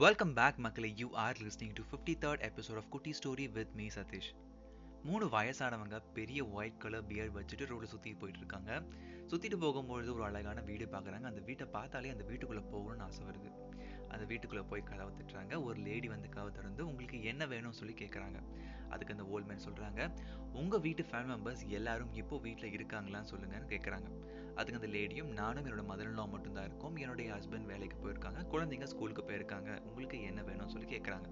Welcome 0.00 0.34
back, 0.34 0.58
Makale. 0.58 0.92
You 0.98 1.10
are 1.14 1.34
listening 1.40 1.72
to 1.74 1.84
53rd 1.84 2.38
episode 2.42 2.78
of 2.78 2.90
Kuti 2.90 3.14
Story 3.14 3.46
with 3.46 3.72
me, 3.76 3.90
Satish. 3.90 4.32
மூணு 5.04 5.26
வயசானவங்க 5.26 5.96
பெரிய 6.16 6.44
white 6.44 6.82
colour 6.82 7.06
beard 7.06 7.36
வச்சுட்டு 7.36 7.66
road 7.66 7.86
சுற்றி 7.86 8.14
போயிட்டு 8.14 8.40
இருக்காங்க 8.42 8.82
சுற்றிட்டு 9.30 9.56
போகும்பொழுது 9.64 10.10
ஒரு 10.14 10.24
அழகான 10.24 10.60
வீடு 10.60 10.84
பார்க்குறாங்க 10.84 11.28
அந்த 11.30 11.40
வீட்டை 11.40 11.66
பார்த்தாலே 11.66 12.10
அந்த 12.10 12.24
வீட்டுக்குள்ளே 12.24 12.62
போகணும்னு 12.72 13.04
ஆசை 13.06 13.24
வருது. 13.24 13.50
அந்த 14.08 14.24
வீட்டுக்குள்ளே 14.24 14.64
போய் 14.70 14.82
கதவை 14.82 15.12
தட்டுறாங்க. 15.18 15.64
ஒரு 15.64 15.80
லேடி 15.80 16.08
வந்து 16.08 16.28
கதவை 16.28 16.52
திறந்து 16.52 16.86
உங்களுக்கு 16.86 17.22
என்ன 17.22 17.46
வேணும்னு 17.46 17.78
சொல்லி 17.80 17.94
கேட்குறாங்க 17.94 18.38
அதுக்கு 18.88 19.14
அந்த 19.14 19.26
ஓல்ட் 19.26 19.46
மேன் 19.46 19.64
சொல்கிறாங்க 19.68 20.10
உங்கள் 20.52 20.80
வீட்டு 20.80 21.02
ஃபேமிலி 21.02 21.34
மெம்பர்ஸ் 21.34 21.66
எல்லாரும் 21.66 22.12
இப்போ 22.12 22.38
வீட்டில் 22.38 22.76
இருக்காங்களான்னு 22.78 23.30
சொல்லுங்கன்னு 23.32 23.70
கேட்குறாங்க 23.74 24.08
அதுக்கு 24.54 24.80
அந்த 24.80 24.90
லேடியும் 24.98 25.32
நானும் 25.40 25.66
என்னோட 25.66 25.84
மதர் 25.92 26.28
மட்டும்தான் 26.30 26.64
இருக்கோம். 26.64 26.96
என்னுடைய 26.96 27.34
ஹஸ்பண்ட் 27.34 27.70
வேலைக்கு 27.72 27.96
போயிருக்காங்க. 28.04 28.42
குழந்தைங்க 28.54 28.84
ஸ்கூலுக்கு 28.84 29.22
போயிருக்காங்க. 29.22 29.80
உங்களுக்கு 29.80 30.22
என்ன 30.22 30.42
வேணும்னு 30.42 30.74
சொல்லி 30.76 30.96
கேட்குறாங்க 30.96 31.28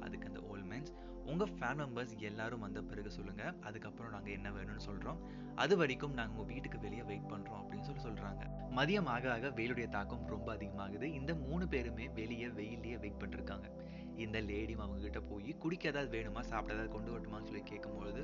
அதுக்கு 0.00 0.26
அந்த 0.26 0.40
ஓல்ட் 0.40 0.68
மேன்ஸ் 0.72 0.92
உங்கள் 1.30 1.52
ஃபேன் 1.58 1.80
மெம்பர்ஸ் 1.80 2.14
எல்லாரும் 2.18 2.60
வந்த 2.60 2.82
பிறகு 2.82 3.10
சொல்லுங்கள் 3.10 3.54
அதுக்கப்புறம் 3.60 4.12
நாங்கள் 4.12 4.32
என்ன 4.32 4.50
வேணும்னு 4.50 4.86
சொல்கிறோம் 4.88 5.20
அது 5.54 5.76
வரைக்கும் 5.76 6.12
நாங்கள் 6.12 6.36
உங்கள் 6.36 6.54
வீட்டுக்கு 6.54 6.78
வெளியே 6.78 7.02
வெயிட் 7.02 7.28
பண்ணுறோம் 7.28 7.60
அப்படின்னு 7.60 7.86
சொல்லி 7.88 8.02
சொல்கிறாங்க 8.02 8.42
மதியம் 8.76 9.10
ஆக 9.14 9.32
ஆக 9.32 9.48
வெயிலுடைய 9.48 9.88
தாக்கம் 9.88 10.26
ரொம்ப 10.26 10.54
அதிகமாகுது. 10.54 11.02
இந்த 11.02 11.34
மூணு 11.34 11.68
பேருமே 11.68 12.08
வெளியே 12.08 12.48
வெயிலேயே 12.48 12.96
வெயிட் 12.96 13.22
பண்ணிருக்காங்க 13.22 13.68
இந்த 14.16 14.40
லேடியும் 14.40 14.82
அவங்க 14.84 15.00
கிட்ட 15.00 15.20
போய் 15.20 15.56
குடிக்க 15.58 15.88
ஏதாவது 15.88 16.10
வேணுமா? 16.18 16.40
சாப்பிட 16.40 16.74
ஏதாவது 16.74 16.88
கொண்டு 16.88 17.10
வரட்டுமான்னு 17.12 17.44
சொல்லி 17.44 17.62
கேட்கும்பொழுது 17.62 18.22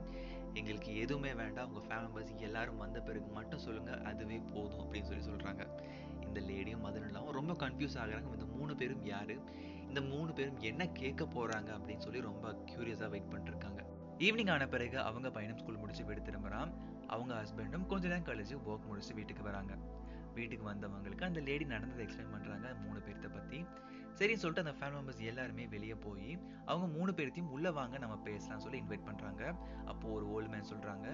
எங்களுக்கு 0.54 0.96
எதுவுமே 0.96 1.34
வேண்டாம். 1.34 1.74
உங்கள் 1.74 1.86
ஃபேமிலி 1.88 2.06
மெம்பர்ஸ் 2.06 2.40
எல்லாரும் 2.40 2.76
வந்த 2.76 3.00
பிறகு 3.00 3.26
மட்டும் 3.26 3.58
சொல்லுங்கள் 3.58 4.02
அதுவே 4.02 4.38
போதும். 4.54 4.80
அப்படின்னு 4.80 5.10
சொல்லி 5.10 5.24
சொல்கிறாங்க 5.26 5.62
இந்த 6.26 6.40
லேடியும் 6.40 6.84
மதனும் 6.84 7.30
ரொம்ப 7.30 7.52
கன்ஃபியூஸ் 7.52 7.98
ஆகுறாங்க. 8.02 8.32
இந்த 8.32 8.46
மூணு 8.56 8.74
பேரும் 8.74 9.04
யார்? 9.04 9.34
இந்த 9.88 10.00
மூணு 10.00 10.32
பேரும் 10.32 10.60
என்ன 10.70 10.86
கேட்க 11.00 11.24
போறாங்க 11.24 11.70
அப்படின்னு 11.76 12.04
சொல்லி 12.06 12.20
ரொம்ப 12.20 12.52
க்யூரியஸாக 12.70 13.08
வெயிட் 13.08 13.32
பண்ணிருக்காங்க. 13.34 13.82
ஈவினிங் 14.18 14.50
ஆன 14.50 14.66
பிறகு 14.66 14.98
அவங்க 15.00 15.30
பையனும் 15.30 15.58
ஸ்கூல் 15.58 15.76
முடிச்சு 15.76 16.04
வீடு 16.04 16.20
திரும்புறான். 16.20 16.70
அவங்க 17.06 17.32
ஹஸ்பண்டும் 17.34 17.86
கொஞ்ச 17.86 18.08
நேரம் 18.08 18.24
கழிச்சு 18.24 18.56
ஒர்க் 18.70 18.86
முடிச்சு 18.86 19.14
வீட்டுக்கு 19.14 19.42
வராங்க. 19.42 19.74
வீட்டுக்கு 20.34 20.64
வந்தவங்களுக்கு 20.70 21.24
அந்த 21.24 21.40
லேடி 21.40 21.64
நடந்ததை 21.64 22.06
எக்ஸ்பிளைன் 22.06 22.30
பண்றாங்க 22.30 22.74
மூணு 22.74 22.98
பேர்த்த 22.98 23.28
பத்தி. 23.32 23.58
சரின்னு 24.18 24.42
சொல்லிட்டு 24.42 24.62
அந்த 24.64 24.74
ஃபேமிலி 24.78 24.98
மெம்பர்ஸ் 24.98 25.22
எல்லாருமே 25.30 25.66
வெளியே 25.66 25.94
போய் 25.94 26.38
அவங்க 26.64 26.86
மூணு 26.98 27.12
பேர்த்தையும் 27.12 27.52
உள்ள 27.56 27.72
வாங்க 27.72 27.98
நம்ம 27.98 28.16
பேசலாம் 28.16 28.60
சொல்லி 28.60 28.80
இன்வைட் 28.80 29.04
பண்றாங்க. 29.04 29.54
அப்போ 29.84 30.08
ஒரு 30.08 30.26
ஓல்டு 30.34 30.48
மேன் 30.48 30.70
சொல்றாங்க 30.72 31.06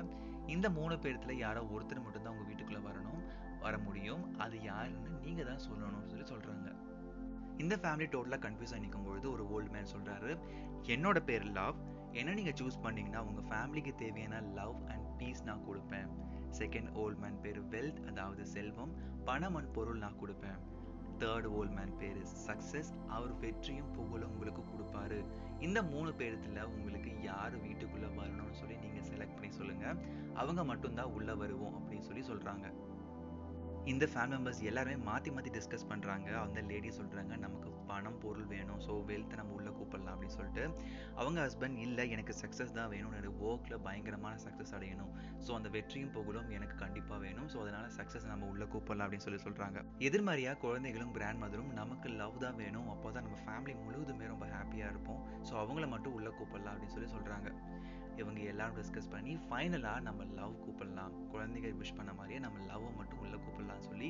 இந்த 0.47 0.70
மூணு 0.70 0.94
பேர்த்துல 0.94 1.32
யாரோ 1.32 1.62
ஒருத்தர் 1.62 2.02
மட்டும்தான் 2.02 2.32
அவங்க 2.32 2.47
வீட்டுக்குள்ள 2.50 2.80
வரணும் 2.88 3.22
வர 3.60 3.78
முடியும். 3.78 4.38
அது 4.38 4.62
யாருன்னு 4.62 5.10
நீங்க 5.10 5.42
தான் 5.42 5.64
சொல்லணும்னு 5.69 6.06
சொல்லி 6.06 6.28
சொல்றாங்க. 6.34 6.69
இந்த 7.62 7.74
ஃபேமிலி 7.82 8.06
டோட்டலாக 8.12 8.42
கன்ஃபியூஸ் 8.44 8.72
ஆகி 8.74 8.84
நிற்கும் 8.84 9.06
பொழுது 9.06 9.27
ஒரு 9.32 9.44
ஓல்டு 9.55 9.70
மேன் 9.74 9.92
சொல்கிறாரு 9.94 10.30
என்னோட 10.94 11.18
பேர் 11.28 11.44
லவ் 11.58 11.77
என்ன 12.20 12.34
நீங்கள் 12.38 12.56
சூஸ் 12.60 12.82
பண்ணிங்கன்னா 12.84 13.20
உங்கள் 13.28 13.46
ஃபேமிலிக்கு 13.50 13.92
தேவையான 14.02 14.41
லவ் 14.58 14.77
அண்ட் 14.92 15.06
பீஸ் 15.19 15.42
நான் 15.48 15.64
கொடுப்பேன். 15.69 16.08
செகண்ட் 16.58 16.91
ஓல்ட் 17.02 17.20
மேன் 17.24 17.38
பேர் 17.44 17.60
வெல்த் 17.74 18.00
அதாவது 18.10 18.42
செல்வம். 18.54 18.92
பணம் 19.28 19.56
அண்ட் 19.58 19.72
பொருள் 19.77 20.00
நான் 20.04 20.19
கொடுப்பேன். 20.22 20.58
தேர்ட் 21.20 21.48
ஓல்ட் 21.58 21.74
மேன் 21.78 21.94
பேர் 22.00 22.20
சக்ஸஸ் 22.46 22.91
அவர் 23.16 23.34
வெற்றியும் 23.42 23.91
புகழும் 23.97 24.32
உங்களுக்கு 24.34 24.62
கொடுப்பாரு. 24.72 25.19
இந்த 25.66 25.78
மூணு 25.92 26.10
பேரத்தில் 26.20 26.62
உங்களுக்கு 26.76 27.10
யார் 27.22 27.54
வீட்டுக்குள்ளே 27.66 28.08
வரணும்னு 28.20 28.58
சொல்லி 28.60 28.76
நீங்கள் 28.84 29.08
செலக்ட் 29.10 29.36
பண்ணி 29.36 29.50
சொல்லுங்கள் 29.60 30.00
அவங்க 30.42 30.64
மட்டும்தான் 30.72 31.14
உள்ளே 31.19 31.36
வருவோம் 31.42 31.76
அப்படின்னு 31.78 32.08
சொல்லி 32.10 32.24
சொல்கிறாங்க 32.30 32.69
இந்த 33.91 34.05
ஃபேமிலி 34.11 34.34
மெம்பர்ஸ் 34.34 34.61
எல்லாருமே 34.70 34.97
மாற்றி 35.06 35.30
மாற்றி 35.34 35.50
டிஸ்கஸ் 35.55 35.86
பண்ணுறாங்க 35.91 36.28
அந்த 36.42 36.61
லேடி 36.69 36.91
சொல்கிறாங்க 36.98 37.36
நமக்கு 37.44 37.69
பணம் 37.88 38.19
பொருள் 38.22 38.47
வேணும். 38.52 38.80
ஸோ 38.84 38.92
வெல்த்தை 39.08 39.36
நம்ம 39.41 39.55
உள்ளே 39.58 39.70
கூப்பிடலாம். 39.78 40.14
அப்படின்னு 40.14 40.36
சொல்லிட்டு 40.36 40.64
அவங்க 41.20 41.38
ஹஸ்பண்ட் 41.47 41.78
இல்லை 41.86 42.05
எனக்கு 42.14 42.34
சக்ஸஸ் 42.42 42.75
தான் 42.78 42.91
வேணும் 42.92 43.14
என்னோட 43.16 43.30
ஒர்க்கில் 43.48 43.83
பயங்கரமான 43.86 44.34
சக்ஸஸ் 44.44 44.75
அடையணும். 44.78 45.12
ஸோ 45.47 45.50
அந்த 45.59 45.70
வெற்றியும் 45.76 46.12
புகழும் 46.16 46.50
எனக்கு 46.59 46.76
கண்டிப்பாக 46.84 47.19
வேணும். 47.26 47.48
ஸோ 47.54 47.59
அதனால் 47.65 47.88
சக்ஸஸ் 47.98 48.28
நம்ம 48.32 48.50
உள்ளே 48.53 48.69
கூப்பிடலாம். 48.75 49.06
அப்படின்னு 49.06 49.26
சொல்லி 49.28 49.43
சொல்கிறாங்க 49.47 49.81
எதிர்மறையாக 50.09 50.60
குழந்தைகளும் 50.66 51.12
கிராண்ட் 51.16 51.43
மதரும் 51.44 51.72
நமக்கு 51.81 52.10
லவ் 52.20 52.38
தான் 52.44 52.59
வேணும். 52.62 52.88
அப்போ 52.94 53.10
தான் 53.16 53.26
நம்ம 53.28 53.41
ஃபேமிலி 53.47 53.75
முழுவதுமே 53.84 54.28
ரொம்ப 54.34 54.47
ஹாப்பியாக 54.56 54.93
இருப்போம். 54.94 55.22
ஸோ 55.49 55.54
அவங்கள 55.64 55.88
மட்டும் 55.97 56.16
உள்ளே 56.19 56.32
கூப்பிடலாம் 56.38 56.75
அப்படின்னு 56.75 56.97
சொல்லி 56.99 57.10
சொல்கிறாங்க 57.16 57.50
இவங்க 58.20 58.41
எல்லாரும் 58.53 58.78
டிஸ்கஸ் 58.78 59.12
பண்ணி 59.12 59.34
ஃபைனலாக 59.44 60.00
நம்ம 60.06 60.25
லவ் 60.38 60.54
கூப்பிடலாம். 60.64 60.91
குழந்தைங்க 61.42 61.70
விஷ் 61.82 61.97
பண்ண 62.00 62.10
மாதிரியே 62.19 62.41
நம்ம 62.47 62.58
லவ்வை 62.70 62.91
மட்டும் 62.98 63.20
உள்ளே 63.22 63.38
கூப்பிடலாம் 63.44 63.84
சொல்லி 63.86 64.08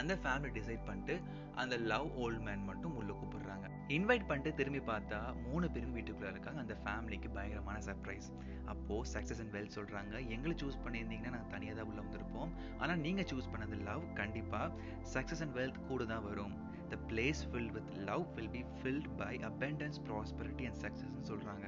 அந்த 0.00 0.12
ஃபேமிலி 0.22 0.50
டிசைட் 0.56 0.82
பண்ணிட்டு 0.88 1.14
அந்த 1.60 1.74
லவ் 1.90 2.08
ஓல்ட் 2.22 2.42
மேன் 2.46 2.64
மட்டும் 2.70 2.94
உள்ளே 3.00 3.14
கூப்பிடுறாங்க. 3.20 3.66
இன்வைட் 3.96 4.26
பண்ணிட்டு 4.28 4.50
திரும்பி 4.58 4.82
பார்த்தா 4.90 5.18
மூணு 5.46 5.66
பேரும் 5.74 5.94
வீட்டுக்குள்ளே 5.96 6.30
இருக்காங்க. 6.34 6.58
அந்த 6.64 6.76
ஃபேமிலிக்கு 6.82 7.28
பயங்கரமான 7.36 7.78
சர்ப்ரைஸ் 7.88 8.28
அப்போது 8.72 9.08
சக்ஸஸ் 9.14 9.40
அண்ட் 9.44 9.54
வெல் 9.56 9.72
சொல்கிறாங்க 9.76 10.12
எங்களை 10.34 10.54
சூஸ் 10.62 10.78
பண்ணியிருந்தீங்கன்னா 10.84 11.34
நாங்கள் 11.36 11.54
தனியாக 11.54 11.76
தான் 11.78 11.88
உள்ளே 11.90 12.02
வந்திருப்போம். 12.04 12.52
ஆனால் 12.82 13.00
நீங்கள் 13.06 13.28
சூஸ் 13.32 13.50
பண்ணது 13.54 13.78
லவ் 13.90 14.04
கண்டிப்பாக 14.20 14.68
சக்ஸஸ் 15.14 15.42
அண்ட் 15.46 15.56
வெல்த் 15.60 15.80
கூட 15.90 16.04
தான் 16.12 16.24
வரும். 16.28 16.54
The 16.92 16.98
place 17.12 17.42
filled 17.50 17.74
with 17.78 17.92
love 18.10 18.26
will 18.36 18.52
be 18.56 18.64
filled 18.80 19.10
by 19.22 19.32
abundance 19.52 20.00
prosperity 20.10 20.66
and 20.70 20.80
சக்ஸஸ்ன்னு 20.84 21.26
சொல்கிறாங்க 21.32 21.66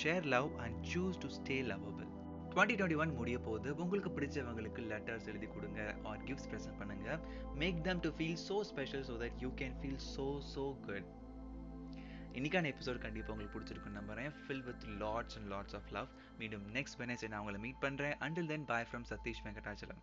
share 0.00 0.26
love 0.36 0.50
and 0.64 0.78
choose 0.92 1.22
to 1.24 1.28
stay 1.38 1.58
lovable 1.72 2.10
twenty 2.54 2.74
twenty 2.78 2.98
one 3.02 3.12
முடிய 3.18 3.36
போது 3.46 3.68
உங்களுக்கு 3.82 4.10
பிடிச்சவங்களுக்கு 4.16 4.80
லெட்டர்ஸ் 4.90 5.26
எழுதி 5.30 5.46
கொடுங்க. 5.54 5.80
ஆர் 6.08 6.20
கிஃப்ட்ஸ் 6.26 6.48
ப்ரெசென்ட் 6.50 6.78
பண்ணுங்க. 6.80 7.08
Make 7.62 7.78
them 7.86 8.02
to 8.04 8.10
feel 8.18 8.38
so 8.48 8.56
special 8.70 9.04
so 9.08 9.14
that 9.22 9.38
you 9.44 9.50
can 9.60 9.74
feel 9.80 10.02
so 10.14 10.26
so 10.52 10.64
good 10.86 11.08
இன்னைக்கான 12.38 12.68
episode 12.74 13.00
கண்டிப்பாக 13.06 13.34
உங்களுக்கு 13.34 13.56
பிடிச்சிருக்குன்னு 13.56 14.00
நம்புறேன். 14.00 14.30
Fill 14.44 14.64
with 14.68 14.84
lots 15.02 15.36
and 15.38 15.50
lots 15.54 15.76
of 15.78 15.90
love 15.96 16.08
மீண்டும் 16.42 16.64
நெக்ஸ்ட் 16.76 16.98
வெனஸ்டே 17.02 17.30
நான் 17.32 17.42
உங்களை 17.44 17.60
மீட் 17.66 17.82
பண்ணுறேன் 17.86 18.16
until 18.26 18.50
then 18.52 18.68
bye 18.72 18.86
from 18.90 19.06
Satish 19.12 19.42
Venkatachalam 19.46 20.02